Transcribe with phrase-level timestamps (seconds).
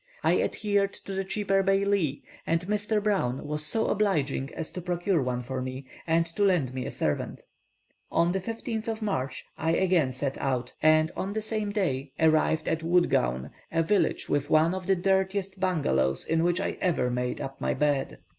[0.23, 3.03] I adhered to the cheaper baili, and Mr.
[3.03, 6.91] Brown was so obliging as to procure one for me, and to lend me a
[6.91, 7.43] servant.
[8.11, 12.67] On the 15th of March I again set out, and on the same day arrived
[12.67, 17.39] at Woodgown, a village with one of the dirtiest bungalows in which I ever made
[17.39, 18.17] up my bed.